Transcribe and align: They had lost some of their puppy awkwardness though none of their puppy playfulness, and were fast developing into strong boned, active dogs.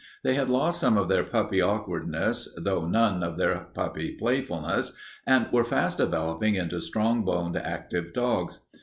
They 0.23 0.33
had 0.33 0.49
lost 0.49 0.79
some 0.79 0.97
of 0.97 1.09
their 1.09 1.23
puppy 1.23 1.61
awkwardness 1.61 2.57
though 2.57 2.87
none 2.87 3.21
of 3.21 3.37
their 3.37 3.67
puppy 3.75 4.15
playfulness, 4.17 4.93
and 5.27 5.45
were 5.51 5.63
fast 5.63 5.99
developing 5.99 6.55
into 6.55 6.81
strong 6.81 7.21
boned, 7.23 7.55
active 7.55 8.11
dogs. 8.11 8.61